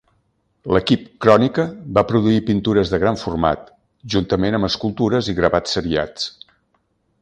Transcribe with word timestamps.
L'Equip 0.75 1.03
Crònica 1.25 1.65
va 1.97 2.05
produir 2.13 2.41
pintures 2.49 2.95
de 2.95 3.01
gran 3.05 3.21
format, 3.27 3.69
juntament 4.17 4.61
amb 4.61 4.73
escultures 4.73 5.31
i 5.35 5.41
gravats 5.43 5.79
seriats. 5.79 6.31